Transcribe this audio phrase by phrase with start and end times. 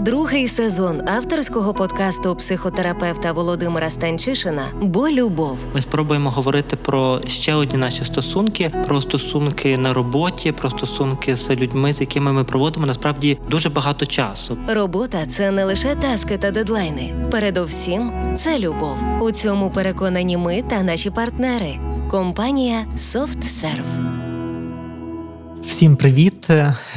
[0.00, 5.58] Другий сезон авторського подкасту психотерапевта Володимира Станчишина Бо любов.
[5.74, 11.50] Ми спробуємо говорити про ще одні наші стосунки, про стосунки на роботі, про стосунки з
[11.50, 14.58] людьми, з якими ми проводимо насправді дуже багато часу.
[14.68, 17.14] Робота це не лише таски та дедлайни.
[17.30, 18.98] Передовсім це любов.
[19.20, 21.78] У цьому переконані ми та наші партнери.
[22.10, 24.17] Компанія SoftServe.
[25.68, 26.48] Всім привіт!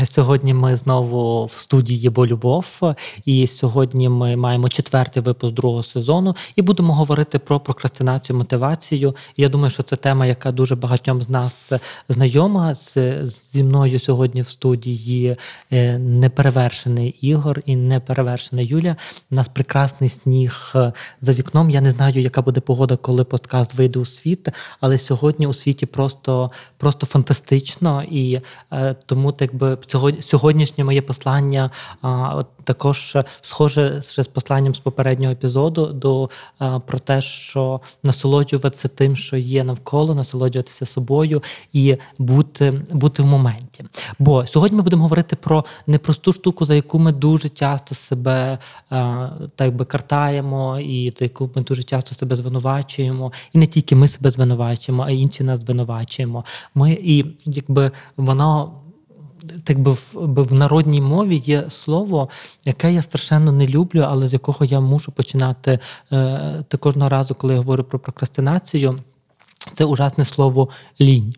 [0.03, 2.81] Сьогодні ми знову в студії Бо Любов,
[3.25, 9.15] і сьогодні ми маємо четвертий випуск другого сезону і будемо говорити про прокрастинацію, мотивацію.
[9.37, 11.71] Я думаю, що це тема, яка дуже багатьом з нас
[12.09, 12.75] знайома.
[13.23, 15.37] Зі мною сьогодні в студії
[15.71, 18.95] е, неперевершений Ігор і неперевершена Юля.
[19.31, 21.69] У нас прекрасний сніг е, за вікном.
[21.69, 25.85] Я не знаю, яка буде погода, коли подкаст вийде у світ, але сьогодні у світі
[25.85, 28.39] просто, просто фантастично і.
[28.73, 29.77] Е, тому так би
[30.21, 31.69] сьогоднішнє моє послання
[32.63, 36.29] також схоже з посланням з попереднього епізоду до
[36.85, 43.83] про те, що насолоджуватися тим, що є навколо, насолоджуватися собою і бути бути в моменті.
[44.19, 48.57] Бо сьогодні ми будемо говорити про непросту штуку, за яку ми дуже часто себе
[49.55, 53.31] так би картаємо, і за яку ми дуже часто себе звинувачуємо.
[53.53, 56.45] І не тільки ми себе звинувачуємо, а й інші нас звинувачуємо.
[56.75, 57.91] Ми і якби
[59.63, 62.29] так би в, би в народній мові є слово,
[62.65, 65.79] яке я страшенно не люблю, але з якого я мушу починати
[66.11, 68.99] е, кожного разу, коли я говорю про прокрастинацію.
[69.73, 70.69] Це ужасне слово
[71.01, 71.33] лінь.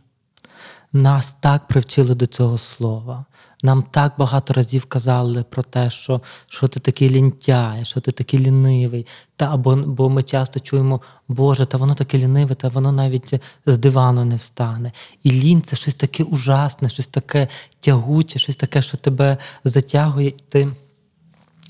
[0.96, 3.26] Нас так привчили до цього слова.
[3.64, 8.40] Нам так багато разів казали про те, що що ти такий лінтяй, що ти такий
[8.40, 9.08] лінивий.
[9.36, 13.34] Та або бо ми часто чуємо, Боже, та воно таке ліниве, та воно навіть
[13.66, 14.92] з дивану не встане.
[15.24, 17.48] І лінь це щось таке ужасне, щось таке
[17.80, 20.68] тягуче, щось таке, що тебе затягує, і ти.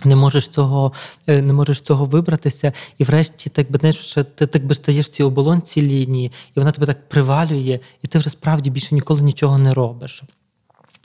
[0.06, 0.94] Не можеш цього
[1.28, 5.10] е, не можеш цього вибратися, і врешті так би знаєш, ти так би стаєш в
[5.10, 9.58] цій оболонці лінії, і вона тебе так привалює, і ти вже справді більше ніколи нічого
[9.58, 10.24] не робиш.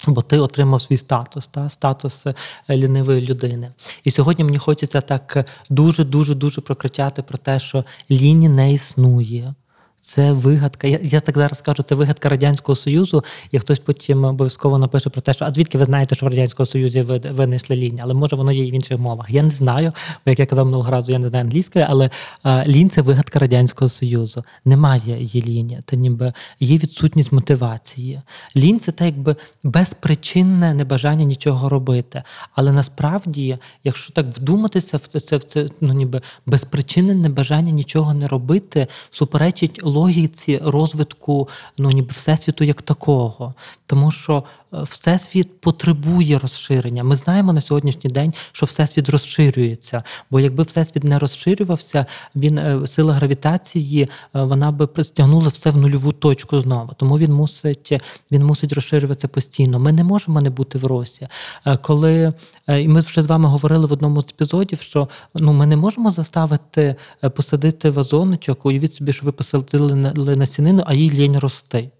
[0.06, 2.34] Бо ти отримав свій статус, та статус е,
[2.70, 3.70] лінивої людини.
[4.04, 9.54] І сьогодні мені хочеться так дуже дуже дуже прокричати про те, що лінії не існує.
[10.00, 10.86] Це вигадка.
[10.86, 15.20] Я я так зараз кажу, це вигадка Радянського Союзу, і хтось потім обов'язково напише про
[15.20, 18.36] те, що а звідки ви знаєте, що в Радянському Союзі ви винайшли лінь, але може
[18.36, 19.26] воно є і в інших мовах.
[19.30, 19.92] Я не знаю,
[20.26, 22.10] бо як я казав минулого разу, я не знаю англійської, але
[22.42, 24.44] а, лінь це вигадка Радянського Союзу.
[24.64, 28.20] Немає її лінії, та ніби є відсутність мотивації.
[28.56, 32.22] Лінь це так, якби безпричинне небажання нічого робити.
[32.54, 38.28] Але насправді, якщо так вдуматися в це, в це ну ніби безпричинне небажання нічого не
[38.28, 43.54] робити, суперечить логіці розвитку ну ніби всесвіту як такого,
[43.88, 44.44] тому що
[44.74, 47.04] е, всесвіт потребує розширення.
[47.04, 50.02] Ми знаємо на сьогоднішній день, що всесвіт розширюється.
[50.30, 52.06] Бо якби всесвіт не розширювався,
[52.36, 54.08] він е, сила гравітації е,
[54.42, 56.92] вона би стягнула все в нульову точку знову.
[56.96, 59.78] Тому він мусить він мусить розширюватися постійно.
[59.78, 61.28] Ми не можемо не бути в росі.
[61.82, 62.32] Коли
[62.68, 66.10] і ми вже з вами говорили в одному з епізодів, що ну ми не можемо
[66.10, 66.96] заставити
[67.36, 71.90] посадити вазоночок, уявіть собі, що ви посадили посадили насінину, а їй лінь рости.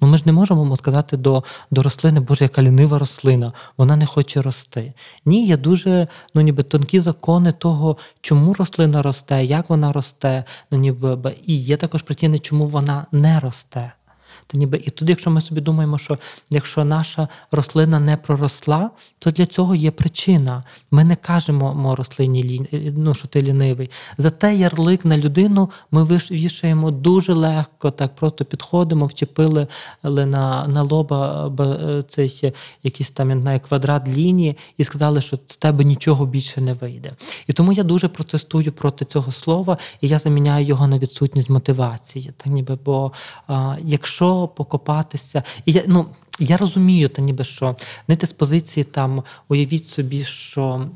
[0.00, 4.06] Ну ми ж не можемо сказати до до рослини, боже, яка лінива рослина, вона не
[4.06, 4.92] хоче рости.
[5.24, 10.78] Ні, є дуже ну, ніби тонкі закони того, чому рослина росте, як вона росте, ну
[10.78, 13.92] ніби і є також причини, чому вона не росте.
[14.52, 16.18] Та ніби І тут, якщо ми собі думаємо, що
[16.50, 20.64] якщо наша рослина не проросла, то для цього є причина.
[20.90, 23.90] Ми не кажемо рослині, ну, що ти лінивий.
[24.18, 29.66] Зате ярлик на людину ми вішаємо дуже легко, так просто підходимо, вчепили
[30.02, 35.36] на на лоба е, цей якийсь там я не знаю, квадрат лінії і сказали, що
[35.46, 37.12] з тебе нічого більше не вийде.
[37.46, 42.32] І тому я дуже протестую проти цього слова, і я заміняю його на відсутність мотивації.
[42.36, 43.12] Так ніби, Бо
[43.48, 45.42] а, якщо покопатися.
[45.64, 46.06] І я ну
[46.38, 47.76] я розумію, та ніби що
[48.08, 50.86] не з позиції там уявіть собі, що.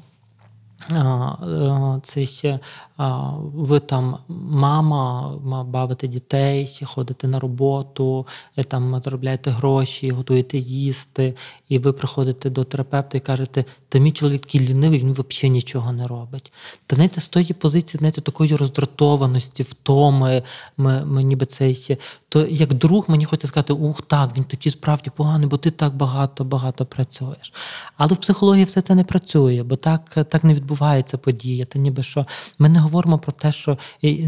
[0.93, 2.59] Е, це ще
[2.99, 5.33] ви там мама,
[5.69, 8.27] бавите дітей, ходите на роботу,
[8.57, 11.35] е, там заробляєте гроші, готуєте їсти,
[11.69, 15.93] і ви приходите до терапевта і кажете, та мій чоловік такий лінивий, він взагалі нічого
[15.93, 16.53] не робить.
[16.87, 20.43] Та знаєте, з тої позиції, знаєте, такої роздратованості, втоми,
[20.77, 21.99] ми, ми ніби цей,
[22.29, 25.97] то як друг мені хочеться сказати, ух, так, він такий справді поганий, бо ти так
[25.97, 27.53] багато-багато працюєш.
[27.97, 31.65] Але в психології все це не працює, бо так так не відбувається подія.
[31.65, 32.27] Та ніби що
[32.59, 33.79] ми не говоримо про те, що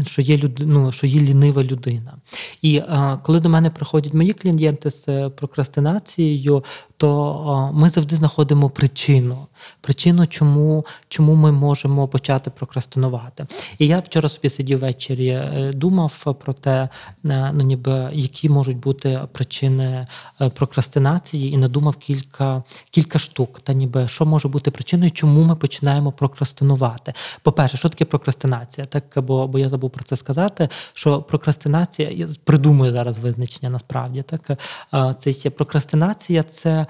[0.03, 2.13] що є люд, ну, що є лінива людина.
[2.61, 6.63] І а, коли до мене приходять мої клієнти з е, прокрастинацією,
[6.97, 9.47] то а, ми завжди знаходимо причину.
[9.81, 13.45] Причину, чому, чому ми можемо почати прокрастинувати.
[13.79, 16.89] І я вчора собі сидів ввечері, е, думав про те,
[17.25, 20.07] е, ну ніби які можуть бути причини
[20.41, 23.59] е, прокрастинації, і надумав кілька, кілька штук.
[23.63, 27.13] Та ніби що може бути причиною, чому ми починаємо прокрастинувати.
[27.41, 28.85] По-перше, що таке прокрастинація?
[28.85, 30.69] Так, бо, бо я забув про це сказати.
[30.93, 34.21] Що прокрастинація, я придумую зараз визначення насправді.
[34.21, 34.59] Так
[35.19, 36.85] це прокрастинація, це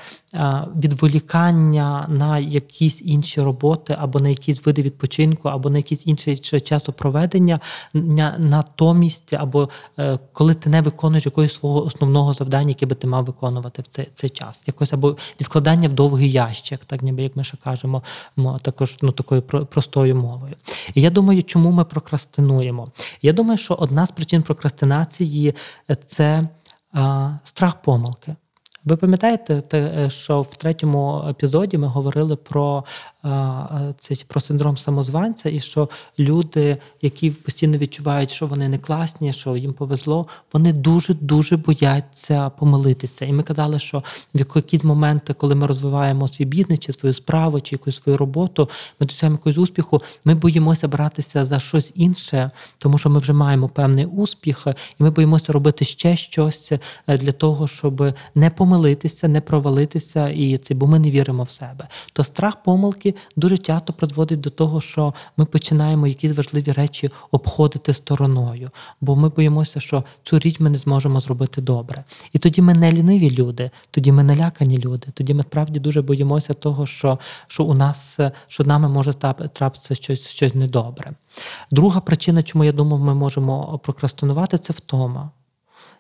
[0.76, 7.60] відволікання на якісь інші роботи, або на якісь види відпочинку, або на якісь інші часопроведення,
[7.94, 9.70] на- натомість, або
[10.00, 13.88] е, коли ти не виконуєш якогось свого основного завдання, яке би ти мав виконувати в
[13.88, 14.64] цей, цей час.
[14.68, 18.04] Якось або відкладання в довгий ящик, так ніби як ми ще кажемо,
[18.62, 20.56] також ну такою про- простою мовою.
[20.96, 22.92] І я думаю, чому ми прокрастинуємо?
[23.22, 25.56] Я думаю, що одна з причин прокрастинації
[25.90, 26.48] е, це
[27.44, 28.36] страх помилки.
[28.88, 32.84] Ви пам'ятаєте, те, е, що в третьому епізоді ми говорили про,
[34.00, 39.58] це, про синдром самозванця, і що люди, які постійно відчувають, що вони не класні, що
[39.58, 43.26] їм повезло, вони дуже дуже бояться помилитися.
[43.26, 44.04] І ми казали, що
[44.36, 48.70] в якісь моменти, коли ми розвиваємо свій бізнес, чи свою справу, чи якусь свою роботу,
[49.00, 53.70] ми досягаємо якогось успіху, ми боїмося братися за щось інше, тому що ми вже маємо
[53.70, 54.68] певний успіх,
[55.00, 56.72] і ми боїмося робити ще щось
[57.08, 61.88] для того, щоб не помилитися, не провалитися, і це, бо ми не віримо в себе.
[62.14, 67.94] То страх помилки дуже часто призводить до того, що ми починаємо якісь важливі речі обходити
[67.94, 68.70] стороною,
[69.02, 72.04] бо ми боїмося, що цю річ ми не зможемо зробити добре.
[72.34, 75.08] І тоді ми не ліниві люди, тоді ми налякані люди.
[75.14, 79.14] Тоді ми справді дуже боїмося того, що, що у нас що нами може
[79.54, 81.12] трапитися щось, щось недобре.
[81.72, 85.32] Друга причина, чому я думав, ми можемо прокрастинувати, це втома.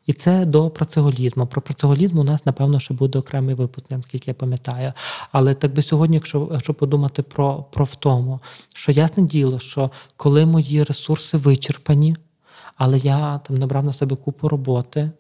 [0.07, 1.47] І це до працеголізму.
[1.47, 4.93] Про працеголізм у нас, напевно, ще буде окремий випуск, наскільки я пам'ятаю.
[5.31, 8.39] Але так би сьогодні, якщо, якщо подумати про, про втому,
[8.75, 12.15] що ясне діло, що коли мої ресурси вичерпані,
[12.75, 15.11] але я там набрав на себе купу роботи,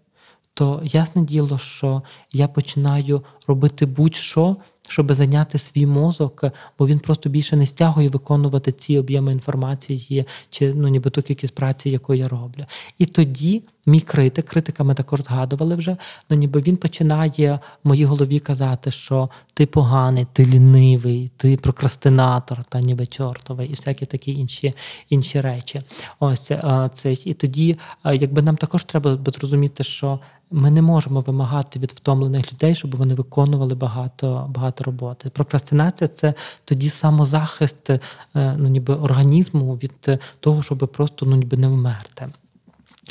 [0.53, 2.01] то ясне діло, що
[2.31, 4.55] я починаю робити будь-що,
[4.87, 6.43] щоб зайняти свій мозок,
[6.79, 11.55] бо він просто більше не стягує виконувати ці об'єми інформації чи ну ніби ту кількість
[11.55, 12.65] праці, яку я роблю.
[12.97, 15.97] І тоді мій критик, критика ми також згадували вже,
[16.29, 22.63] ну ніби він починає в моїй голові казати, що ти поганий, ти лінивий, ти прокрастинатор,
[22.69, 24.73] та ніби чортовий, і всякі такі інші,
[25.09, 25.81] інші речі.
[26.19, 30.19] Ось е, це і тоді, е, якби нам також треба зрозуміти, що
[30.51, 35.29] ми не можемо вимагати від втомлених людей, щоб вони виконували багато, багато роботи.
[35.29, 36.33] Прокрастинація це
[36.65, 37.99] тоді самозахист е,
[38.33, 42.27] ну, ніби організму від того, щоб просто ну, ніби не вмерти.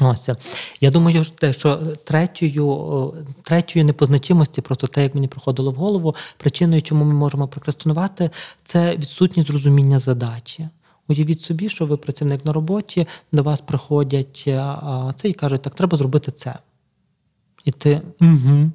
[0.01, 0.29] Ось
[0.81, 6.15] я думаю, що те, що третьою, третьою непозначимості, просто те, як мені приходило в голову,
[6.37, 8.31] причиною, чому ми можемо прокрастинувати,
[8.65, 10.69] це відсутність розуміння задачі.
[11.09, 14.37] Уявіть собі, що ви працівник на роботі, до вас приходять
[15.17, 16.55] це і кажуть, так, треба зробити це.
[17.65, 18.71] І ти угу.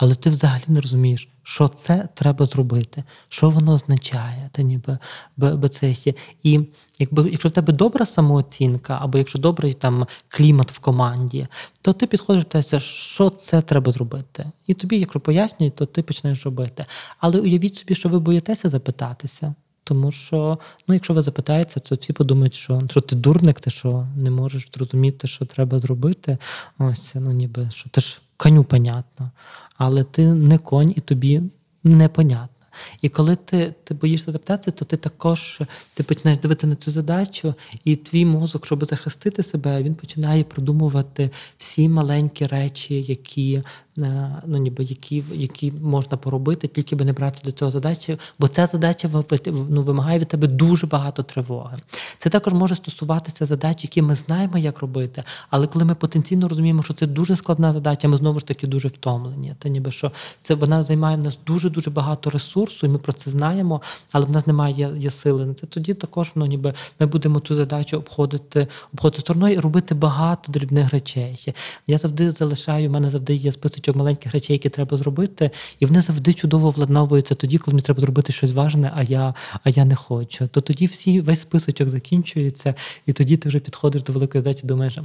[0.00, 4.98] Але ти взагалі не розумієш, що це треба зробити, що воно означає, та ніби
[5.36, 6.14] б- б це є.
[6.42, 6.60] І
[6.98, 11.46] якби якщо в тебе добра самооцінка, або якщо добрий там клімат в команді,
[11.82, 14.50] то ти підходиш питаєшся, що це треба зробити.
[14.66, 16.84] І тобі, якщо пояснюють, то ти почнеш робити.
[17.18, 19.54] Але уявіть собі, що ви боїтеся запитатися.
[19.84, 20.58] Тому що,
[20.88, 24.68] ну, якщо ви запитаєте, то всі подумають, що, що ти дурник, ти що не можеш
[24.74, 26.38] зрозуміти, що треба зробити.
[26.78, 29.30] Ось, ну ніби що ти ж коню понятно,
[29.76, 31.42] але ти не конь і тобі
[31.84, 32.59] непонятно.
[33.02, 35.60] І коли ти, ти боїшся адаптації, то ти також
[35.94, 41.30] ти починаєш дивитися на цю задачу, і твій мозок, щоб захистити себе, він починає продумувати
[41.58, 43.62] всі маленькі речі, які,
[43.98, 48.48] е, ну, ніби, які, які можна поробити, тільки би не братися до цього задачі, бо
[48.48, 49.10] ця задача
[49.46, 51.78] ну, вимагає від тебе дуже багато тривоги.
[52.18, 56.82] Це також може стосуватися задач, які ми знаємо, як робити, але коли ми потенційно розуміємо,
[56.82, 59.54] що це дуже складна задача, ми знову ж таки дуже втомлені.
[59.58, 60.12] Та ніби що
[60.42, 64.26] це вона займає в нас дуже дуже багато ресурсу, і ми про це знаємо, але
[64.26, 65.66] в нас немає є сили на це.
[65.66, 70.90] Тоді також ну, ніби ми будемо цю задачу обходити, обходити стороною і робити багато дрібних
[70.90, 71.54] речей.
[71.86, 75.50] Я завжди залишаю, в мене завжди є списочок маленьких речей, які треба зробити,
[75.80, 79.70] і вони завжди чудово владновуються тоді, коли мені треба зробити щось важне, а я, а
[79.70, 80.48] я не хочу.
[80.48, 82.74] То тоді всі весь списочок закінчується,
[83.06, 84.98] і тоді ти вже підходиш до великої задачі, думаєш.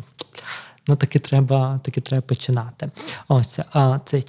[0.88, 2.90] Ну, таки треба, таки треба починати.
[3.28, 4.22] Ось а це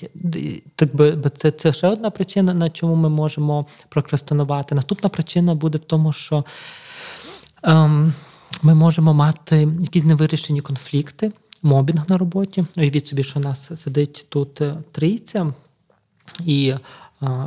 [0.76, 4.74] так би це, це ще одна причина, на чому ми можемо прокрастинувати.
[4.74, 6.44] Наступна причина буде в тому, що
[7.62, 8.14] ем,
[8.62, 11.32] ми можемо мати якісь невирішені конфлікти,
[11.62, 12.64] мобінг на роботі.
[12.76, 15.54] Уявіть собі, що у нас сидить тут е, трійця.
[16.44, 16.74] І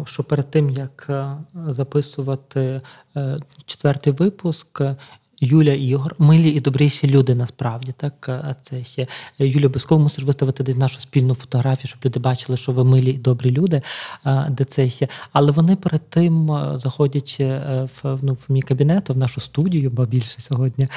[0.05, 1.37] що перед тим як е,
[1.67, 2.81] записувати
[3.15, 4.81] е, четвертий випуск,
[5.41, 7.93] Юля і Ігор, милі і добріші люди насправді.
[7.97, 8.29] Так
[8.61, 9.07] це ще
[9.39, 13.17] Юля обов'язково мусиш виставити десь нашу спільну фотографію, щоб люди бачили, що ви милі і
[13.17, 13.81] добрі люди.
[14.49, 15.07] Де це ще.
[15.33, 20.05] Але вони перед тим, заходячи е, в ну, в мій кабінет, в нашу студію, бо
[20.05, 20.87] більше сьогодні,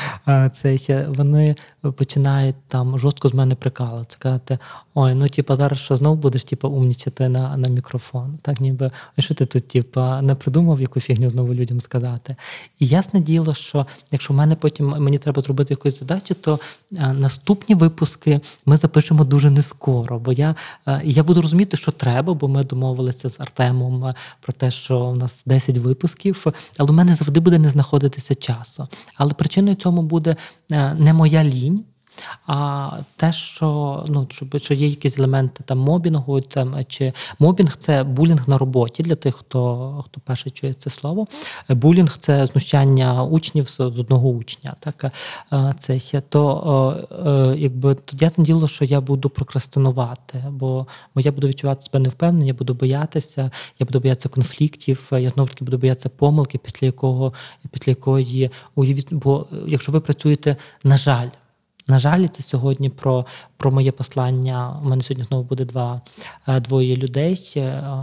[0.53, 1.57] це ще вони
[1.97, 4.59] починають там жорстко з мене прикалувати, сказати:
[4.95, 8.35] ой, ну типа зараз що знову будеш типа умнічати на на мікрофон.
[8.43, 12.37] Так ніби що ти тут, типа, не придумав яку фігню знову людям сказати.
[12.79, 16.59] І ясне діло, що якщо у мене потім мені треба зробити якусь задачу, то
[16.91, 20.19] наступні випуски ми запишемо дуже не скоро.
[20.19, 20.55] Бо я
[21.05, 25.43] я буду розуміти, що треба, бо ми домовилися з Артемом про те, що у нас
[25.47, 26.47] 10 випусків,
[26.79, 28.89] але у мене завжди буде не знаходитися часу.
[29.17, 30.37] Але причиною цьому буде
[30.97, 31.85] не моя лінь.
[32.47, 38.05] А те, що ну, щоб що є якісь елементи там мобінгу, там чи мобінг це
[38.05, 41.27] булінг на роботі для тих, хто хто перше чує це слово.
[41.69, 44.75] Булінг це знущання учнів з одного учня.
[44.81, 45.05] Так
[45.53, 50.87] е, це ще то е, якби ясне діло, що я буду прокрастинувати, бо
[51.17, 55.65] я буду відчувати себе невпевнено, я буду боятися, я буду боятися конфліктів, я знову таки
[55.65, 57.33] буду боятися помилки, після якого
[57.71, 61.29] після якої уявіть, бо якщо ви працюєте, на жаль.
[61.89, 64.81] На жаль, це сьогодні про про моє послання.
[64.85, 66.01] У мене сьогодні знову буде два
[66.49, 67.37] е, двоє людей.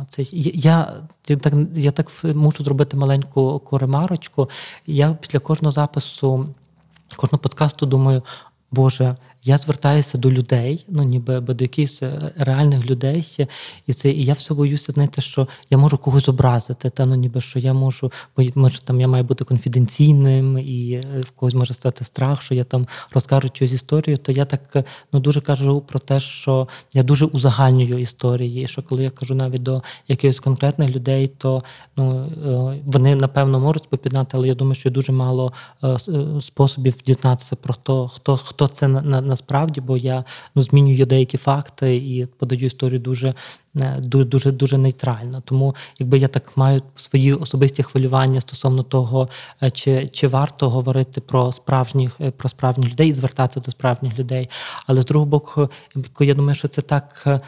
[0.09, 0.93] Це я
[1.27, 4.49] я так я так мушу зробити маленьку коремарочку.
[4.87, 6.45] Я після кожного запису,
[7.15, 8.23] кожного подкасту думаю,
[8.71, 13.47] Боже, я звертаюся до людей, ну ніби до якихось е, реальних людей,
[13.87, 17.41] і це і я все боюся, знаєте, що я можу когось образити, та ну ніби
[17.41, 21.73] що я можу, бо може там я маю бути конфіденційним, і е, в когось може
[21.73, 24.17] стати страх, що я там розкажу чогось історію.
[24.17, 24.83] То я так е,
[25.13, 28.67] ну дуже кажу про те, що я дуже узагальнюю історії.
[28.67, 31.63] Що коли я кажу навіть до якихось конкретних людей, то
[31.97, 32.31] ну
[32.85, 35.53] вони напевно можуть попіднати, але я думаю, що дуже мало
[36.41, 40.23] способів дізнатися про то, хто хто це на насправді, бо я
[40.55, 43.33] ну, змінюю деякі факти і подаю історію дуже
[43.77, 45.41] Е, дуже дуже нейтрально.
[45.45, 49.29] Тому якби я так маю свої особисті хвилювання стосовно того,
[49.63, 54.19] е, чи чи варто говорити про справжніх е, про справжніх людей і звертатися до справжніх
[54.19, 54.49] людей.
[54.87, 55.69] Але з другого боку,
[56.19, 57.39] я думаю, що це так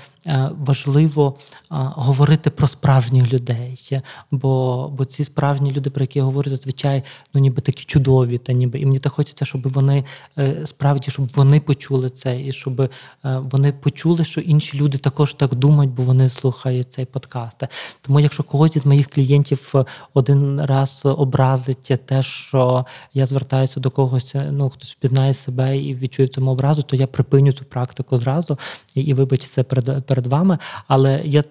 [0.51, 1.37] важливо
[1.69, 4.01] говорити про справжніх людей.
[4.31, 7.03] Бо бо ці справжні люди, про які я говорю, зазвичай
[7.33, 10.03] ну ніби такі чудові, та ніби і мені так хочеться, щоб вони
[10.65, 12.89] справді щоб вони почули це, і щоб
[13.23, 17.63] вони почули, що інші люди також так думають, бо вони слухають цей подкаст.
[18.01, 23.91] Тому, якщо когось із моїх клієнтів е, один раз образить те, що я звертаюся до
[23.91, 28.17] когось, е, ну хтось впізнає себе і відчує цьому образу, то я припиню цю практику
[28.17, 28.57] зразу
[28.95, 30.57] і, і вибачте це перед перед вами.
[30.87, 31.43] Але я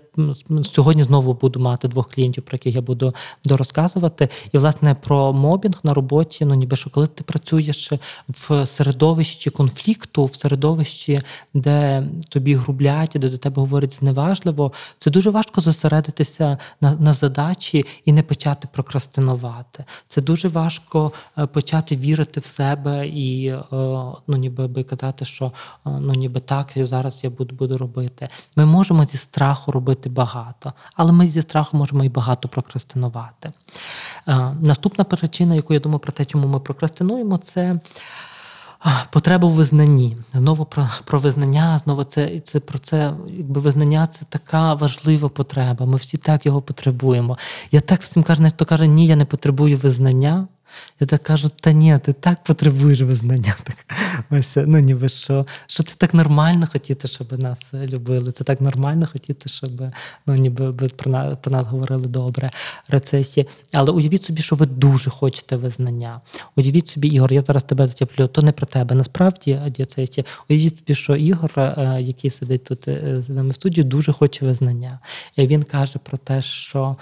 [0.73, 3.15] сьогодні знову буду мати двох клієнтів, про яких я буду
[3.45, 4.29] дорозказувати.
[4.53, 7.93] І, власне, про мобінг на роботі, ну ніби що коли ти працюєш
[8.29, 11.21] в середовищі конфлікту, в середовищі,
[11.55, 17.85] де тобі грублять, де до тебе говорять зневажливо, це дуже важко зосередитися на, на задачі
[18.05, 19.85] і не почати прокрастинувати.
[20.09, 23.63] Це дуже важко е, почати вірити в себе і е,
[24.27, 25.51] ну, ніби би казати, що е,
[25.85, 28.29] ну ніби так, зараз я буду, буду робити.
[28.57, 33.53] Ми можемо зі страху робити багато, але ми зі страху можемо і багато прокрастинувати.
[34.61, 37.81] Наступна причина, яку я думаю про те, чому ми прокрастинуємо, це.
[39.11, 40.17] Потреба в визнанні.
[40.35, 45.87] Знову про про визнання, знову це це про це, якби визнання це така важлива потреба.
[45.87, 47.39] Ми всі так його потребуємо.
[47.71, 50.49] Я так всім кажу, хто каже, ні, я не потребую визнання.
[51.01, 53.55] Я так кажу, та ні, ти так потребуєш визнання.
[53.65, 53.87] Так,
[54.31, 58.33] ось, ну ніби що що це так нормально хотіти, щоб нас любили.
[58.33, 59.83] Це так нормально хотіти, щоб
[60.27, 62.51] ну ніби про нас про нас говорили добре
[62.89, 63.47] рецесії.
[63.75, 66.21] Але уявіть собі, що ви дуже хочете визнання.
[66.57, 68.95] Уявіть собі, Ігор, я зараз тебе затеплю, то не про тебе.
[68.95, 70.25] Насправді дієцесія.
[70.49, 74.45] Уявіть собі, що Ігор, е, який сидить тут е, з нами в студії, дуже хоче
[74.47, 74.99] визнання.
[75.37, 76.97] І він каже про те, що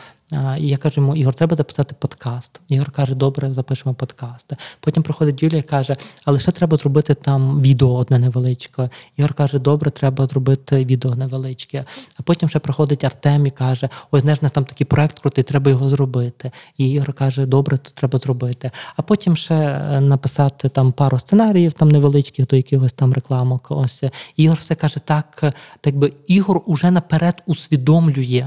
[0.58, 2.61] і я кажу йому, Ігор, треба записати подкаст.
[2.68, 4.52] Ігор каже, добре, запишемо подкаст.
[4.80, 8.90] Потім приходить Юлія і каже, але ще треба зробити там відео одне невеличке.
[9.16, 11.85] Ігор каже, добре, треба зробити відео невеличке.
[12.18, 15.70] А потім ще приходить Артем і каже: Ось знаєш, нас там такий проект крутий, треба
[15.70, 16.50] його зробити.
[16.76, 18.70] І Ігор каже, добре, то треба зробити.
[18.97, 23.66] А потім ще е, написати там пару сценаріїв, там невеличких до якихось там рекламок.
[23.70, 24.04] Ось
[24.37, 28.47] Ігор все каже, так, так би Ігор уже наперед усвідомлює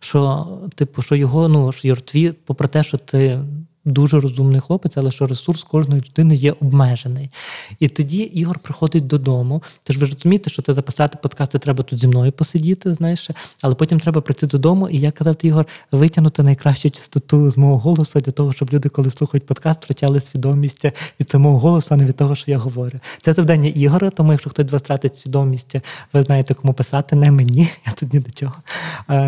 [0.00, 3.40] що, типу, що його, ну, що Йортві, попри те, що ти
[3.88, 7.30] дуже розумний хлопець, але що ресурс кожної людини є обмежений.
[7.78, 9.62] І тоді Ігор приходить додому.
[9.82, 12.94] Ти ж ви ж розумієте, що ти записати подкаст, це треба тут зі мною посидіти,
[12.94, 13.30] знаєш,
[13.62, 18.20] але потім треба прийти додому, і я казав, Ігор, витягнути найкращу частоту з мого голосу
[18.20, 20.84] для того, щоб люди, коли слухають подкаст, втрачали свідомість
[21.20, 23.00] від самого голосу, а не від того, що я говорю.
[23.22, 25.76] Це завдання Ігора, тому якщо хтось з вас втратить свідомість,
[26.12, 27.68] ви знаєте, кому писати, не мені.
[27.86, 28.54] Я тут ні до чого.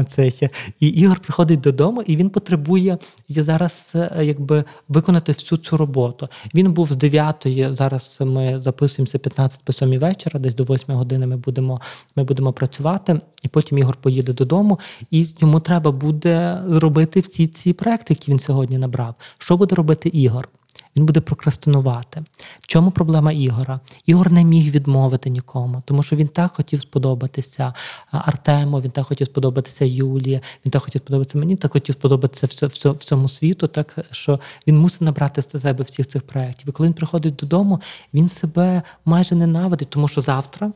[0.09, 0.51] Це ще.
[0.81, 2.99] І Ігор приходить додому, і він потребує
[3.29, 4.11] я зараз е,
[4.51, 6.29] якби виконати всю цю роботу.
[6.55, 11.27] Він був з 9 зараз ми записуємося 15 по 7 вечора, десь до 8 години
[11.27, 11.81] ми будемо,
[12.17, 14.79] ми будемо працювати, і потім Ігор поїде додому,
[15.11, 19.15] і йому треба буде зробити всі ці проекти, які він сьогодні набрав.
[19.39, 20.49] Що буде робити Ігор?
[20.97, 22.23] Він буде прокрастинувати.
[22.59, 23.81] В чому проблема Ігора?
[24.07, 27.75] Ігор не міг відмовити нікому, тому що він так хотів сподобатися
[28.11, 32.67] Артему, він так хотів сподобатися Юлії, він так хотів сподобатися мені, так хотів сподобатися
[32.99, 36.69] всьому світу, так що він мусить набрати з себе всіх цих проєктів.
[36.69, 37.81] І коли він приходить додому,
[38.15, 40.73] він себе майже ненавидить, тому що завтра.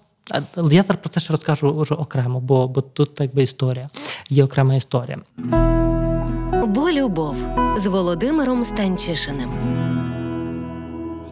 [0.56, 3.88] Я зараз про це ще розкажу вже окремо, бо бо тут якби історія,
[4.30, 5.18] є окрема історія.
[6.66, 7.37] Бо любов
[7.78, 9.94] з Володимиром Станчишиним.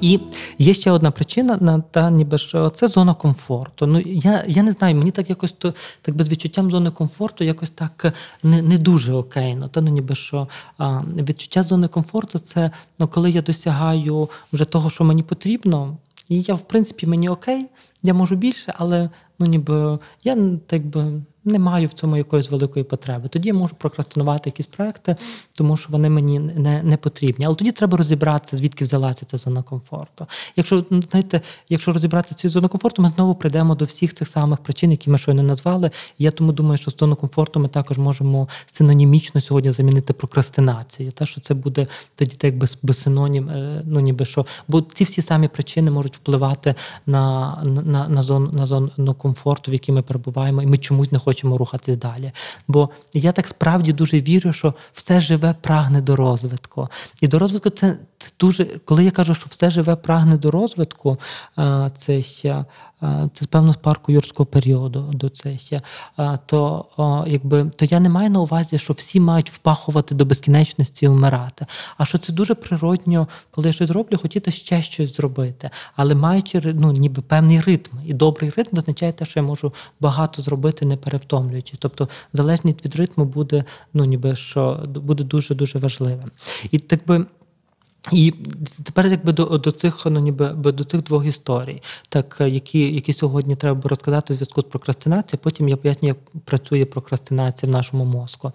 [0.02, 0.20] І
[0.58, 3.86] є ще одна причина на та ніби що це зона комфорту.
[3.86, 7.70] Ну я я не знаю, мені так якось то так без відчуттям зони комфорту, якось
[7.70, 9.68] так не не дуже окейно.
[9.68, 14.90] Та ну ніби що а, відчуття зони комфорту це ну, коли я досягаю вже того,
[14.90, 15.96] що мені потрібно,
[16.28, 17.66] і я, в принципі, мені окей,
[18.02, 22.84] я можу більше, але ну ніби я так би не маю в цьому якоїсь великої
[22.84, 23.28] потреби.
[23.28, 25.16] Тоді я можу прокрастинувати якісь проекти,
[25.56, 27.44] тому що вони мені не не потрібні.
[27.44, 30.26] Але тоді треба розібратися, звідки взялася ця зона комфорту.
[30.56, 34.58] Якщо ну, знаєте, якщо розібратися цю зону комфорту, ми знову прийдемо до всіх цих самих
[34.58, 35.90] причин, які ми щойно назвали.
[36.18, 41.12] Я тому думаю, що зону комфорту ми також можемо синонімічно сьогодні замінити прокрастинацією.
[41.12, 45.04] Та що це буде тоді так без, без синонім, е, ну ніби що, бо ці
[45.04, 46.74] всі самі причини можуть впливати
[47.06, 51.18] на на, на зону на зону комфорту, в якій ми перебуваємо, і ми чомусь не
[51.18, 52.32] хочемо рухатись далі.
[52.68, 56.88] Бо я так справді дуже вірю, що все живе прагне до розвитку.
[57.20, 61.18] І до розвитку це, це дуже, коли я кажу, що все живе прагне до розвитку,
[61.96, 62.22] це
[63.34, 65.82] це певно з парку юрського періоду до це ще,
[66.46, 71.08] то якби то я не маю на увазі, що всі мають впахувати до безкінечності і
[71.08, 71.66] вмирати.
[71.98, 76.60] А що це дуже природньо, коли я щось роблю, хотіти ще щось зробити, але маючи
[76.64, 77.81] ну, ніби певний ритм.
[78.06, 81.76] І добрий ритм визначає те, що я можу багато зробити, не перевтомлюючи.
[81.78, 83.64] Тобто залежність від ритму буде,
[83.94, 86.30] ну ніби що буде дуже дуже важливим.
[86.70, 87.26] І так би.
[88.10, 88.34] І
[88.82, 93.56] тепер, якби до до цих ну, ніби до цих двох історій, так які які сьогодні
[93.56, 98.52] треба розказати в зв'язку з прокрастинацією, потім я поясню, як працює прокрастинація в нашому мозку.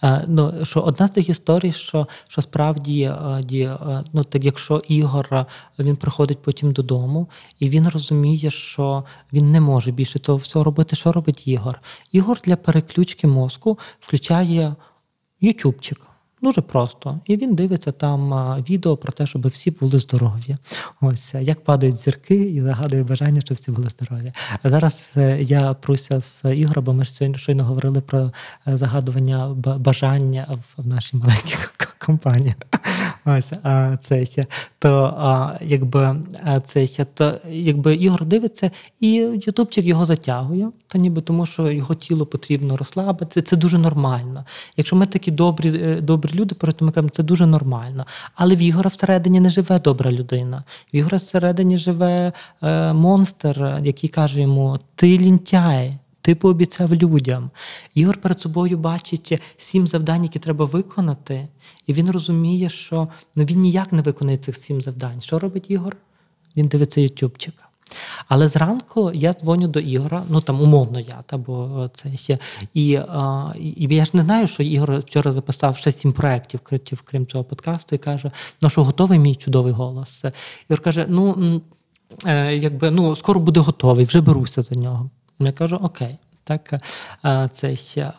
[0.00, 3.70] А, ну, що Одна з тих історій, що що справді ді,
[4.12, 5.46] ну, так якщо Ігор
[5.78, 10.96] він приходить потім додому, і він розуміє, що він не може більше того всього робити,
[10.96, 11.80] що робить Ігор.
[12.12, 14.74] Ігор для переключки мозку включає
[15.40, 16.00] ютубчик.
[16.42, 17.20] Дуже просто.
[17.26, 18.32] І він дивиться там
[18.68, 20.56] відео про те, щоб всі були здорові.
[21.00, 24.32] Ось як падають зірки і загадує бажання, щоб всі були здорові.
[24.64, 28.18] Зараз е, я пруся з Ігорем, бо ми ж щойно говорили про
[28.68, 29.48] е, загадування
[29.78, 30.46] бажання
[30.76, 31.56] в нашій маленькій
[31.98, 32.54] компанії.
[33.24, 34.26] Ось а це
[34.78, 36.16] то, а, якби
[36.64, 41.94] це ще то, якби Ігор дивиться, і Ютубчик його затягує, та ніби тому, що його
[41.94, 43.42] тіло потрібно розслабити.
[43.42, 44.44] Це дуже нормально.
[44.76, 48.06] Якщо ми такі добрі, е, добрі люди, перед ми кажемо, це дуже нормально.
[48.34, 50.64] Але в Ігора всередині не живе добра людина.
[50.92, 55.94] В Ігора всередині живе е, монстр, який каже йому: Ти лінтяй.
[56.28, 57.50] Ти пообіцяв людям.
[57.94, 61.48] Ігор перед собою бачить сім завдань, які треба виконати,
[61.86, 65.20] і він розуміє, що ну, він ніяк не виконає цих сім завдань.
[65.20, 65.96] Що робить Ігор?
[66.56, 67.68] Він дивиться ютубчика.
[68.26, 72.38] Але зранку я дзвоню до Ігора, ну там умовно я, та бо це ще.
[72.74, 76.60] І а, і я ж не знаю, що Ігор вчора записав ще сім проєктів,
[77.04, 78.30] крім цього подкасту, і каже:
[78.62, 80.24] ну що готовий мій чудовий голос?
[80.70, 81.60] Ігор каже: ну
[82.26, 85.10] е, якби ну скоро буде готовий, вже беруся за нього.
[85.40, 86.18] Я кажу, окей.
[86.48, 86.82] Так,
[87.52, 88.12] цей, я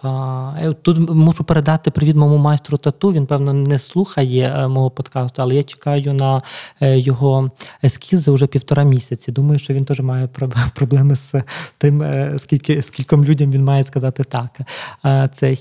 [0.81, 3.11] тут можу передати привіт моєму майстру тату.
[3.11, 6.41] Він певно не слухає е, мого подкасту, але я чекаю на
[6.81, 7.49] е, його
[7.83, 9.31] ескізи вже півтора місяці.
[9.31, 10.27] Думаю, що він теж має
[10.75, 11.33] проблеми з
[11.77, 14.59] тим, е, скільки скільком людям він має сказати так.
[15.31, 15.57] Цей,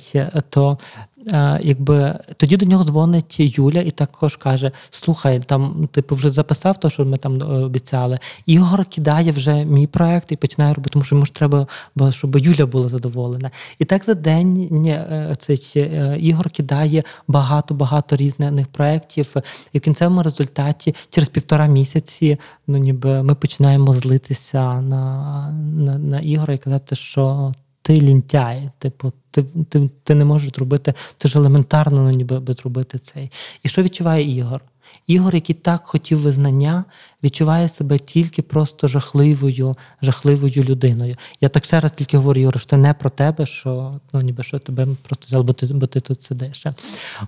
[0.51, 0.79] то
[1.18, 1.18] е,
[1.61, 6.91] якби тоді до нього дзвонить Юля і також каже: Слухай, там типу вже записав те,
[6.91, 8.19] що ми там е, обіцяли.
[8.47, 11.67] Ігор кидає вже мій проект і починає робити, тому що йому ж треба,
[12.11, 13.51] щоб Юля була задоволена.
[13.79, 19.35] І так за день е, цей е, Ігор кидає багато-багато різних проєктів.
[19.73, 26.21] І в кінцевому результаті через півтора місяці ну ніби ми починаємо злитися на, на, на
[26.21, 27.53] Ігора і казати, що
[27.89, 32.55] ти лінтяй, типу, ти ти, ти не можеш робити, це ж елементарно ну, ніби би
[32.55, 33.31] зробити цей.
[33.63, 34.61] І що відчуває Ігор?
[35.07, 36.85] Ігор, який так хотів визнання,
[37.25, 41.17] відчуває себе тільки просто жахливою, жахливою людиною.
[41.41, 44.43] Я так ще раз тільки говорю, Ігор, що це не про тебе, що ну ніби
[44.43, 46.67] що тебе просто взяли, бо ти бо ти тут сидиш.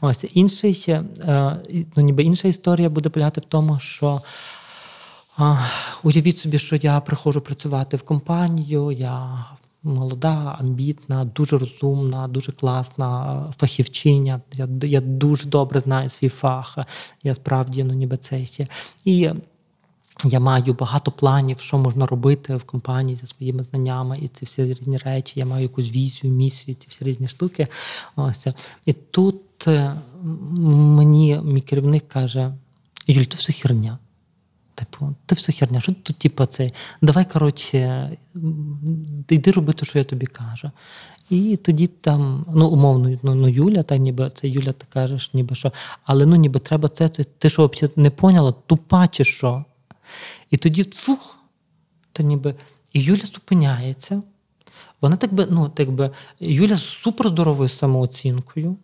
[0.01, 1.03] Ось інший, е,
[1.97, 4.21] ну ніби інша історія буде полягати в тому, що.
[6.03, 9.47] Уявіть собі, що я приходжу працювати в компанію, я
[9.83, 14.41] молода, амбітна, дуже розумна, дуже класна фахівчиня.
[14.53, 16.79] Я я дуже добре знаю свій фах.
[17.23, 18.67] Я справді ну, ніби цей.
[19.05, 19.31] І
[20.25, 24.65] я маю багато планів, що можна робити в компанії зі своїми знаннями, і ці всі
[24.65, 25.41] різні речі.
[25.41, 27.67] Я маю якусь візію, місію, ці всі різні штуки.
[28.17, 28.47] Ось.
[28.87, 29.93] І тут е,
[30.61, 32.55] мені мій керівник каже:
[33.07, 33.99] Юль, то все херня.
[34.81, 36.71] Типу, ти все херня, що тут, типу, це?
[37.03, 38.11] Давай, коротше,
[39.29, 40.71] йди робити, що я тобі кажу.
[41.31, 45.55] І тоді там, ну, умовно, ну, ну Юля, так ніби це Юля, ти кажеш, ніби
[45.55, 45.73] що,
[46.05, 49.65] але ну ніби треба це, це ти що взагалі не поняла, тупа чи що?
[50.51, 51.39] І тоді цух,
[52.13, 52.55] та ніби,
[52.93, 54.23] і Юля зупиняється.
[55.01, 58.77] Вона так би, ну, так би, Юля з суперздоровою самооцінкою.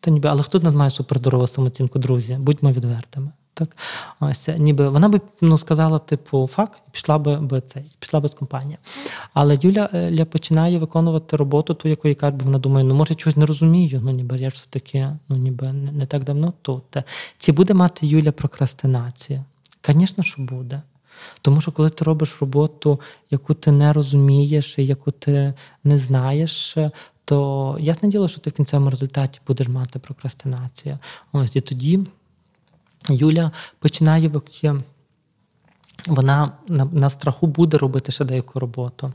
[0.00, 2.36] Та ніби, але хто з нас має суперздорову самооцінку, друзі?
[2.40, 3.32] Будьмо відвертими.
[3.58, 3.76] Так,
[4.20, 8.28] ось ніби вона би ну, сказала, типу, фак, і пішла би би цей, пішла би
[8.28, 8.78] з компанії.
[9.34, 13.10] Але Юля е, Ля починає виконувати роботу, ту, якої каже, бо вона думає, ну може
[13.10, 14.00] я чогось не розумію.
[14.04, 16.96] Ну ніби я ж все таки, ну ніби не так давно тут.
[17.38, 19.44] Чи буде мати Юля прокрастинацію?
[19.86, 20.82] Звісно, що буде.
[21.42, 26.76] Тому що коли ти робиш роботу, яку ти не розумієш, яку ти не знаєш,
[27.24, 30.98] то ясне діло, що ти в кінцевому результаті будеш мати прокрастинацію.
[31.32, 32.00] Ось і тоді.
[33.08, 34.30] Юля починає
[36.06, 39.12] вона на, на страху буде робити ще деяку роботу.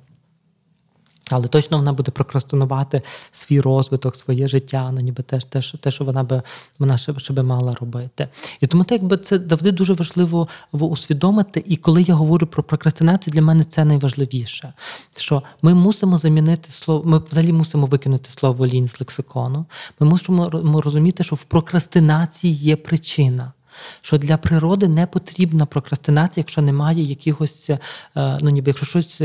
[1.32, 3.02] Але точно вона буде прокрастинувати
[3.32, 6.42] свій розвиток, своє життя, ну ніби теж те, те, що вона би
[6.80, 8.28] вона ще, ще би мала робити.
[8.60, 11.64] І тому так, якби це завжди дуже важливо усвідомити.
[11.66, 14.74] І коли я говорю про прокрастинацію, для мене це найважливіше.
[15.16, 19.66] Що ми мусимо замінити слово, ми взагалі мусимо викинути слово лінь з лексикону.
[20.00, 20.50] Ми мусимо
[20.82, 23.52] розуміти, що в прокрастинації є причина
[24.02, 27.80] що для природи не потрібна прокрастинація, якщо немає якихось, е,
[28.42, 29.22] ну ніби якщо щось,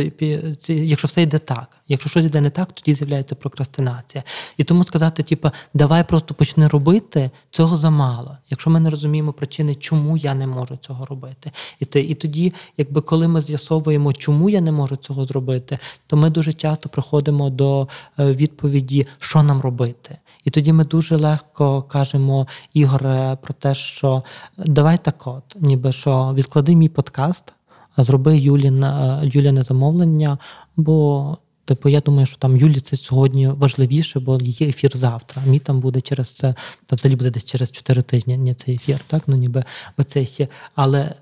[0.69, 1.77] якщо все йде так.
[1.89, 4.25] Якщо щось йде не так, тоді з'являється прокрастинація.
[4.57, 8.37] І тому сказати, типу, давай просто почни робити, цього замало.
[8.51, 11.51] Якщо ми не розуміємо причини, чому я не можу цього робити.
[11.81, 16.17] І те, і тоді, якби коли ми з'ясовуємо, чому я не можу цього зробити, то
[16.17, 20.17] ми дуже часто приходимо до е, відповіді, що нам робити.
[20.45, 24.23] І тоді ми дуже легко кажемо, Ігоре, про те, що
[24.59, 27.53] давай так от, ніби що відклади мій подкаст,
[27.97, 30.39] зроби Юліне, Юліне замовлення,
[30.77, 31.37] бо.
[31.67, 35.43] Типу, я думаю, що там Юлі це сьогодні важливіше, бо є ефір завтра.
[35.47, 36.55] Мій там буде через це,
[36.93, 39.23] взагалі буде десь через 4 тижні Ні, цей ефір, так?
[39.27, 39.65] Ну ніби
[40.07, 40.49] це ще.
[40.75, 41.15] Але,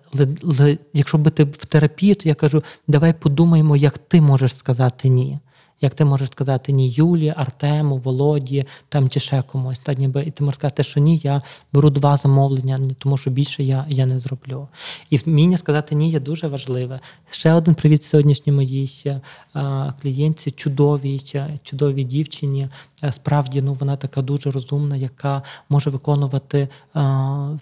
[0.92, 5.38] якщо бути в терапії, то я кажу, давай подумаємо, як ти можеш сказати ні
[5.84, 9.78] як ти можеш сказати ні Юлі, Артему, Володі там чи ще комусь.
[9.78, 13.62] Та ніби і ти можеш сказати, що ні, я беру два замовлення, тому що більше
[13.62, 14.68] я я не зроблю.
[15.10, 17.00] І вміння сказати ні є дуже важливе.
[17.30, 19.12] Ще один привіт сьогоднішній моїй
[20.02, 21.22] клієнтці, чудовій,
[21.62, 22.68] чудовій дівчині.
[23.04, 27.02] Е, справді ну вона така дуже розумна, яка може виконувати а,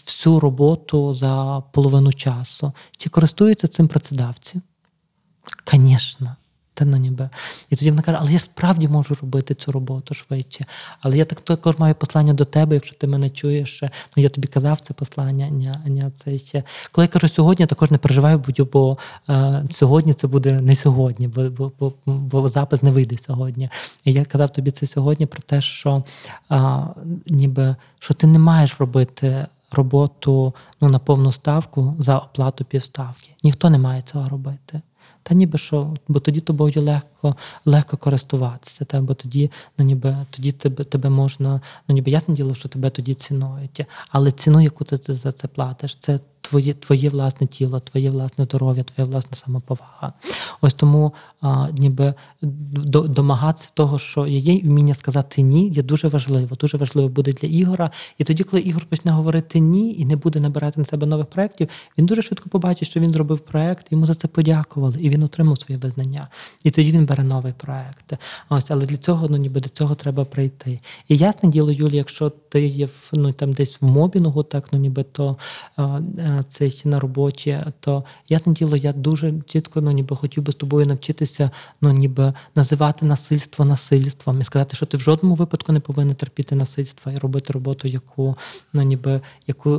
[0.06, 2.41] всю роботу за половину часу.
[2.96, 4.61] Чи користуються цим працедавці?
[5.72, 6.37] Звісно.
[6.74, 7.28] Та ну ніби.
[7.70, 10.64] І тоді вона каже, але я справді можу робити цю роботу швидше.
[11.00, 13.83] Але я так також маю послання до тебе, якщо ти мене чуєш.
[13.83, 15.48] Ну я тобі казав це послання.
[15.48, 16.62] Ня, ня, це ще.
[16.92, 18.98] Коли я кажу сьогодні, я також не переживаю, бо
[19.31, 23.68] е, сьогодні це буде не сьогодні, бо бо, бо, бо запис не вийде сьогодні.
[24.05, 26.05] І я казав тобі це сьогодні про те, що
[26.50, 26.61] е,
[27.26, 29.46] ніби що ти не маєш робити.
[29.72, 33.28] Роботу ну, на повну ставку за оплату півставки.
[33.44, 34.82] Ніхто не має цього робити.
[35.22, 40.52] Та ніби що, бо тоді тобою легко легко користуватися, та, бо тоді ну, ніби, тоді
[40.52, 43.87] тебе тебе можна, ну ніби ясне діло, що тебе тоді цінують.
[44.08, 48.83] Але ціну, яку ти за це платиш, це твоє твоє власне тіло, твоє власне здоров'я,
[48.83, 50.12] твоя власна самоповага.
[50.61, 52.14] Ось тому а, ніби
[52.83, 56.57] домагатися того, що є вміння сказати ні, є дуже важливо.
[56.57, 57.90] Дуже важливо буде для Ігора.
[58.18, 61.68] І тоді, коли Ігор почне говорити ні і не буде набирати на себе нових проєктів,
[61.98, 65.59] він дуже швидко побачить, що він зробив проєкт, йому за це подякували, і він отримав
[65.59, 66.28] своє визнання.
[66.64, 68.12] І тоді він бере новий проєкт.
[68.48, 70.81] Ось, але для цього ну ніби до цього треба прийти.
[71.09, 74.78] І ясне діло, Юлі, якщо ти є в ну там десь в мобінгу, так ну
[74.78, 75.37] ніби то
[76.48, 80.86] це на роботі, то ясне діло, я дуже чітко ну ніби хотів би з тобою
[80.86, 86.14] навчитися, ну ніби називати насильство насильством і сказати, що ти в жодному випадку не повинен
[86.14, 88.36] терпіти насильства і робити роботу, яку
[88.72, 89.70] ну ніби яку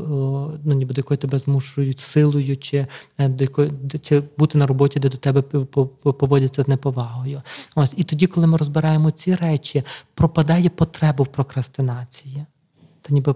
[0.63, 2.87] ну ніби до якої тебе змушують силою, чи
[3.17, 5.41] е, до якої чи бути на роботі, де до тебе
[6.01, 7.41] поводяться з неповагою.
[7.75, 12.45] Ось і тоді, коли ми розбираємо ці речі, пропадає потреба в прокрастинації
[13.03, 13.33] та ніби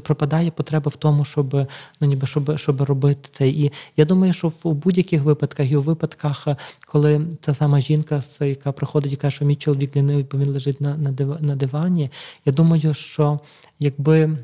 [0.00, 1.66] пропадає потреба в тому, щоб
[2.00, 3.48] ну ніби щоб щоб робити це.
[3.48, 6.46] І я думаю, що в будь-яких випадках і у випадках,
[6.86, 10.80] коли та сама жінка, яка приходить і каже, що мій чоловік лінивий, бо він лежить
[10.80, 10.96] на
[11.40, 12.10] на дивані,
[12.46, 13.40] я думаю, що
[13.78, 14.38] якби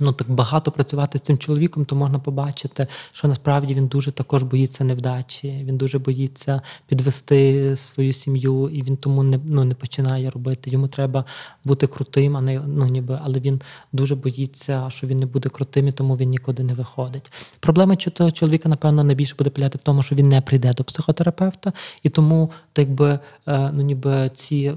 [0.00, 4.42] ну так багато працювати з цим чоловіком, то можна побачити, що насправді він дуже також
[4.42, 10.30] боїться невдачі, він дуже боїться підвести свою сім'ю, і він тому не ну, не починає
[10.30, 10.70] робити.
[10.70, 11.24] Йому треба
[11.64, 13.60] бути крутим, а не ну ніби, але він
[13.92, 17.32] дуже боїться, що він не буде крутим, і тому він нікуди не виходить.
[17.60, 21.72] Проблема того чоловіка, напевно, найбільше буде пиляти в тому, що він не прийде до психотерапевта,
[22.02, 24.74] і тому, так би е, ну ніби ці.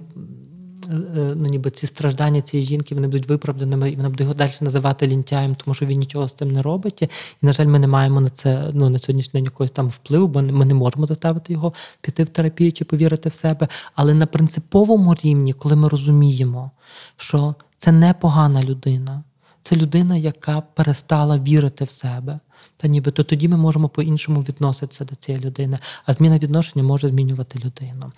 [0.89, 4.33] Е, е, ну, ніби ці страждання цієї жінки вони будуть виправданими, і вона буде його
[4.33, 7.01] далі називати лінтяєм, тому що він нічого з цим не робить.
[7.01, 7.09] І,
[7.41, 10.41] на жаль, ми не маємо на це ну, на сьогоднішній день якогось там впливу, бо
[10.41, 13.67] ми не можемо заставити його піти в терапію чи повірити в себе.
[13.95, 16.71] Але на принциповому рівні, коли ми розуміємо,
[17.15, 19.23] що це не погана людина,
[19.63, 22.39] це людина, яка перестала вірити в себе.
[22.77, 27.09] Та ніби то тоді ми можемо по-іншому відноситися до цієї людини, а зміна відношення може
[27.09, 28.11] змінювати людину.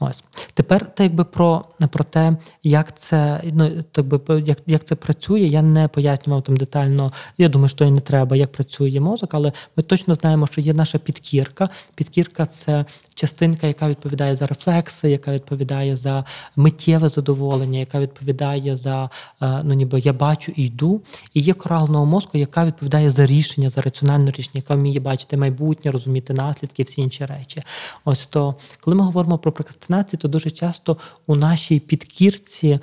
[0.00, 5.40] Ось тепер, так якби про про те, як це ну би як, як це працює,
[5.40, 7.12] я не пояснював там детально.
[7.38, 10.74] Я думаю, що і не треба, як працює мозок, але ми точно знаємо, що є
[10.74, 11.68] наша підкірка.
[11.94, 12.84] Підкірка це
[13.14, 16.24] частинка, яка відповідає за рефлекси, яка відповідає за
[16.56, 19.10] миттєве задоволення, яка відповідає за
[19.42, 21.00] е, ну ніби я бачу і йду.
[21.34, 25.90] І є коралного мозку, яка відповідає за рішення, за раціональне рішення, яка вміє бачити майбутнє,
[25.90, 27.62] розуміти наслідки, всі інші речі.
[28.04, 32.78] Ось то, коли ми говоримо про прокрастинацію, то дуже часто у нашій підкірці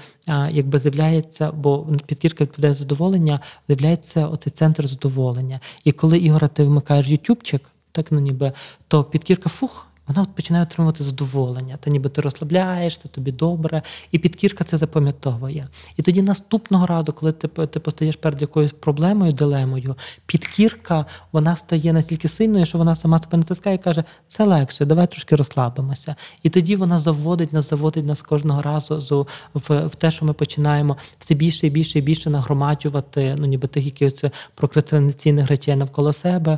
[0.51, 5.59] якби з'являється, бо підкірка відповідає задоволення, з'являється оцей центр задоволення.
[5.83, 8.51] І коли Ігора, ти вмикаєш ютубчик, так ну ніби
[8.87, 11.77] то підкірка фух вона починає отримувати задоволення.
[11.79, 15.67] Та ніби ти розслабляєшся, тобі добре, і підкірка це запам'ятовує.
[15.97, 21.93] І тоді наступного разу, коли ти ти постаєш перед якоюсь проблемою, дилемою, підкірка вона стає
[21.93, 26.15] настільки сильною, що вона сама себе натискає і каже, це легше, давай трошки розслабимося.
[26.43, 30.97] І тоді вона заводить нас, заводить нас кожного разу в, в те, що ми починаємо
[31.19, 34.23] все більше і більше і більше нагромаджувати, ну ніби тих якихось
[34.55, 36.57] прокрастинаційних речей навколо себе.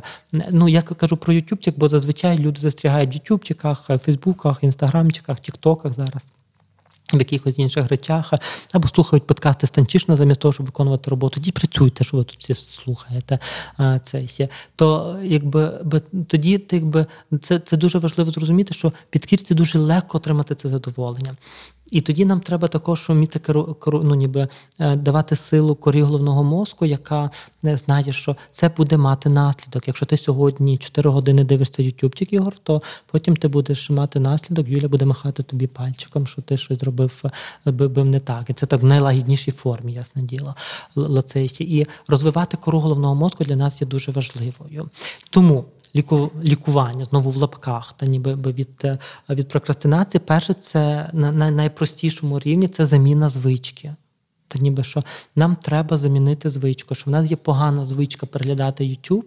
[0.50, 6.32] Ну я кажу про ютубчик, бо зазвичай люди застрягають YouTube, ютубчиках, фейсбуках, інстаграмчиках, тіктоках зараз.
[7.12, 8.32] В якихось інших речах,
[8.72, 11.34] або слухають подкасти станчішно, замість того, щоб виконувати роботу.
[11.34, 13.38] Тоді працюйте, що ви тут всі слухаєте.
[14.02, 14.48] Це все.
[14.76, 15.72] То якби
[16.26, 17.06] тоді, якби
[17.40, 21.36] це це дуже важливо зрозуміти, що підкірці дуже легко отримати це задоволення.
[21.90, 23.40] І тоді нам треба також вміти
[23.86, 24.48] ну, ніби
[24.80, 27.30] е, давати силу корі головного мозку, яка
[27.62, 29.88] не знає, що це буде мати наслідок.
[29.88, 34.68] Якщо ти сьогодні 4 години дивишся ютубчик, Ігор, то потім ти будеш мати наслідок.
[34.68, 37.22] Юля буде махати тобі пальчиком, що ти щось зробив
[37.66, 38.50] е, бив не так.
[38.50, 40.54] І це так в найлагіднішій формі, ясне діло.
[40.94, 41.78] Лоцейсі.
[41.78, 44.90] І розвивати кору головного мозку для нас є дуже важливою.
[45.30, 45.64] Тому
[45.96, 48.98] ліку, лікування знову в лапках, та ніби від е,
[49.30, 53.94] від прокрастинації, перше, це на, на найпростішому рівні це заміна звички.
[54.52, 55.02] Та ніби що
[55.36, 59.24] нам треба замінити звичку, що в нас є погана звичка переглядати YouTube,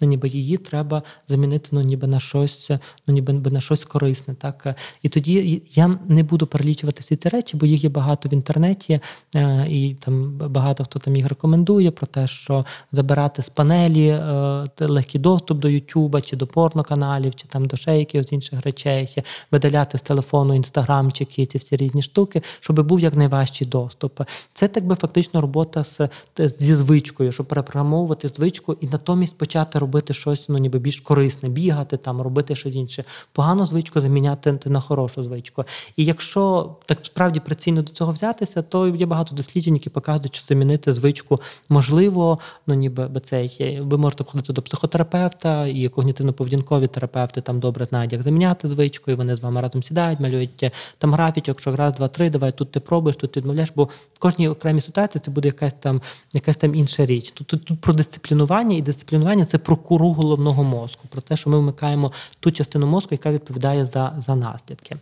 [0.00, 2.70] ну ніби її треба замінити ну, ніби на щось,
[3.06, 4.34] ну ніби на щось корисне.
[4.34, 8.32] Так І тоді я не буду перелічувати всі ці речі, бо їх є багато в
[8.32, 9.00] інтернеті,
[9.36, 14.66] е, і там багато хто там їх рекомендує про те, що забирати з панелі е,
[14.80, 19.08] легкий доступ до YouTube, чи до порноканалів, чи там до ще якихось інших речей,
[19.50, 24.20] видаляти з телефону інстаграмчики, ці всі різні штуки, щоб був як найважчий доступ.
[24.52, 29.78] Це це так би фактично робота з, зі звичкою, щоб перепрограмовувати звичку і натомість почати
[29.78, 33.04] робити щось ну, ніби більш корисне, бігати там, робити щось інше.
[33.32, 35.64] Погану звичку заміняти на хорошу звичку.
[35.96, 40.46] І якщо так справді прицільно до цього взятися, то є багато досліджень, які показують, що
[40.46, 47.60] замінити звичку можливо, ну ніби цей ви можете походити до психотерапевта і когнітивно-поведінкові терапевти там
[47.60, 51.76] добре знають, як заміняти звичку, і вони з вами разом сідають, малюють там графічок, що
[51.76, 55.22] раз, два, три, давай тут ти пробуєш, тут ти відмовляєш, бо в кожній окремій ситуації
[55.24, 57.30] це буде якась там якась там інша річ.
[57.30, 61.50] Тут, тут, тут про дисциплінування, і дисциплінування це про куру головного мозку, про те, що
[61.50, 64.96] ми вмикаємо ту частину мозку, яка відповідає за за наслідки.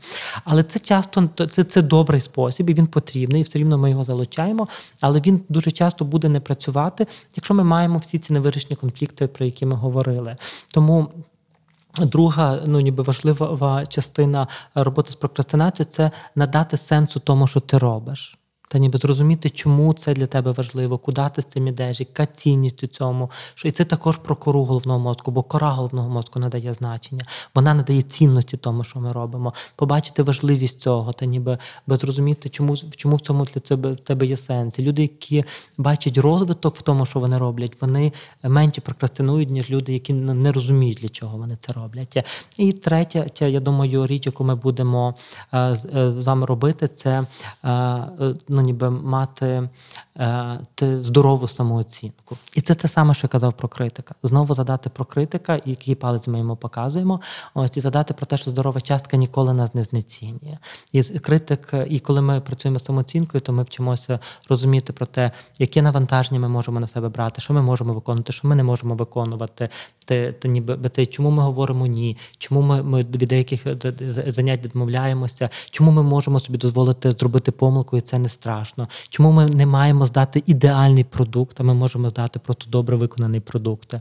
[0.45, 4.05] Але це часто це, це добрий спосіб, і він потрібний, і все рівно ми його
[4.05, 4.69] залучаємо,
[5.01, 9.45] але він дуже часто буде не працювати, якщо ми маємо всі ці невирішені конфлікти, про
[9.45, 10.37] які ми говорили.
[10.75, 11.09] Тому.
[11.99, 18.39] Друга, ну ніби важлива частина роботи з прокрастинацією це надати сенсу тому, що ти робиш
[18.73, 22.85] та ніби зрозуміти, чому це для тебе важливо, куди ти з цим ідеш, яка цінність
[22.85, 23.31] у цьому.
[23.55, 27.75] Що І це також про кору головного мозку, бо кора головного мозку надає значення, вона
[27.75, 29.55] надає цінності тому, що ми робимо.
[29.77, 31.59] Побачити важливість цього, та ніби
[31.89, 34.79] зрозуміти, чому чому в цьому для тебе в тебе є сенс.
[34.79, 35.45] Люди, які
[35.79, 40.99] бачать розвиток в тому, що вони роблять, вони менше прокрастинують, ніж люди, які не розуміють,
[41.03, 42.27] для чого вони це роблять.
[42.57, 45.15] І третя, я думаю, річ, яку ми будемо
[45.53, 47.23] е, е, з вами робити, це
[47.65, 49.69] е, ніби мати
[50.19, 52.37] е, здорову самооцінку.
[52.55, 54.15] І це те саме, що я казав про критика.
[54.23, 57.21] Знову задати про критика, який палець ми йому показуємо.
[57.55, 60.59] Ось і задати про те, що здорова частка ніколи нас не знецінює.
[60.93, 65.83] І критик, і коли ми працюємо з самооцінкою, то ми вчимося розуміти про те, які
[65.83, 69.69] навантаження ми можемо на себе брати, що ми можемо виконувати, що ми не можемо виконувати.
[70.07, 73.61] Те, те, ніби те, чому ми говоримо ні, чому ми ми від деяких
[74.27, 78.89] занять відмовляємося, чому ми можемо собі дозволити зробити помилку, і це не страшно.
[79.09, 83.95] Чому ми не маємо здати ідеальний продукт, а ми можемо здати просто добре виконаний продукт?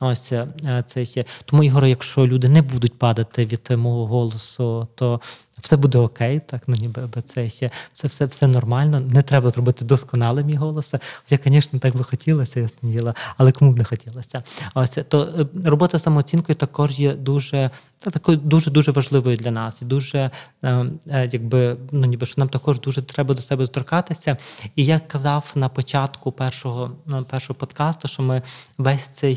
[0.00, 1.24] Ось е, це.
[1.44, 5.20] Тому, Ігоре, якщо люди не будуть падати від мого голосу, то
[5.60, 9.00] все буде окей, так ну ніби це ще все все все нормально.
[9.00, 10.94] Не треба зробити досконалим мій голос.
[11.22, 14.42] Хоча, звісно, так би хотілося, ясне діло, але кому б не хотілося.
[14.74, 17.70] Ось то е, робота з самооцінкою також є дуже
[18.04, 20.30] та такою дуже дуже важливою для нас, і дуже
[20.64, 24.36] е, е, якби ну ніби що нам також дуже треба до себе доторкатися.
[24.76, 28.42] І я казав на початку першого ну, першого подкасту, що ми
[28.78, 29.36] весь цей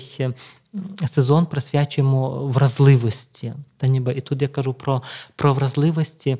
[1.07, 3.53] сезон присвячуємо вразливості.
[3.77, 5.01] Та ніби і тут я кажу про,
[5.35, 6.37] про вразливості,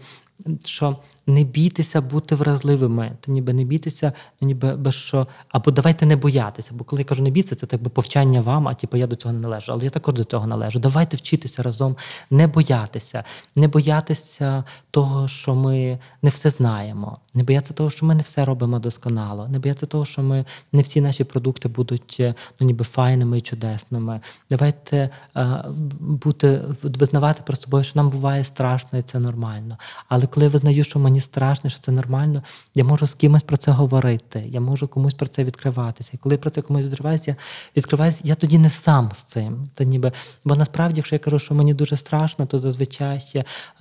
[0.66, 0.98] що
[1.28, 6.72] не бійтеся бути вразливими, та ніби не бійтеся, ніби без що, або давайте не боятися.
[6.74, 9.16] Бо коли я кажу не бійтеся, це так би повчання вам, а типу я до
[9.16, 9.72] цього не належу.
[9.72, 10.80] Але я також до цього належу.
[10.80, 11.96] Давайте вчитися разом,
[12.32, 13.24] не боятися,
[13.56, 18.46] не боятися того, що ми не все знаємо, не боятися того, що ми не все
[18.46, 22.22] робимо досконало, не боятися того, що ми не всі наші продукти будуть
[22.60, 24.22] ну, ніби файними і чудесними.
[24.50, 25.64] Давайте е,
[26.00, 29.78] бути визнавати про собою, що нам буває страшно, і це нормально.
[30.08, 32.44] Але коли я визнаю, що мені страшно, що це нормально,
[32.76, 36.12] я можу з кимось про це говорити, я можу комусь про це відкриватися.
[36.14, 37.36] І коли про це комусь відкриваюся,
[37.78, 39.68] відкриваюся, я тоді не сам з цим.
[39.74, 40.12] Та ніби,
[40.46, 43.20] Бо насправді, якщо я кажу, що мені дуже страшно, то зазвичай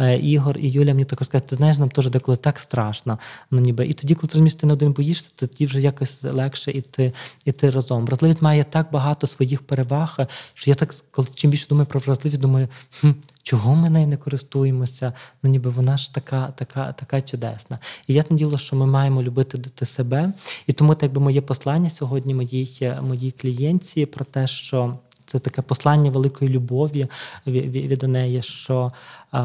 [0.00, 3.18] е, Ігор і Юля мені також скажуть, ти знаєш, нам теж деколи так страшно.
[3.50, 3.86] Ну, ніби.
[3.86, 7.12] І тоді, коли ти розумієш, ти не один боїшся, тоді вже якось легше іти,
[7.44, 8.06] іти разом.
[8.06, 10.18] Вразливість має так багато своїх переваг,
[10.54, 12.68] що я так, коли чим більше думаю про вразливість, думаю,
[13.00, 13.10] хм,
[13.46, 15.12] чого ми нею не користуємося?
[15.42, 17.78] Ну ніби вона ж така, така, така чудесна.
[18.06, 20.32] І я діло, що ми маємо любити себе.
[20.66, 24.98] І тому так би моє послання сьогодні моїй моїй клієнтці про те, що.
[25.28, 27.06] Це таке послання великої любові
[27.46, 28.92] від неї, що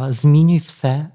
[0.10, 1.08] змінюй все,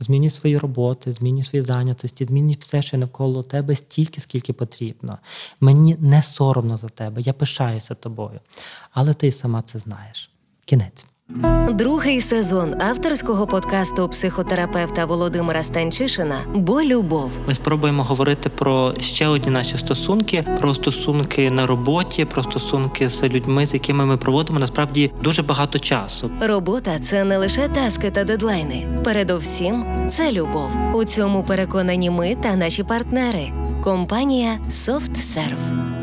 [0.00, 5.18] змінюй свої роботи, змінюй свої зайнятості, змінюй все, що навколо тебе стільки, скільки потрібно.
[5.60, 8.40] Мені не соромно за тебе, я пишаюся тобою.
[8.90, 10.30] Але ти сама це знаєш.
[10.64, 11.06] Кінець.
[11.68, 17.30] Другий сезон авторського подкасту психотерапевта Володимира Станчишина Бо любов.
[17.46, 23.22] Ми спробуємо говорити про ще одні наші стосунки, про стосунки на роботі, про стосунки з
[23.22, 26.30] людьми, з якими ми проводимо насправді дуже багато часу.
[26.40, 28.88] Робота це не лише таски та дедлайни.
[29.04, 30.70] Передовсім це любов.
[30.94, 33.52] У цьому переконані ми та наші партнери.
[33.84, 35.97] Компанія SoftServe.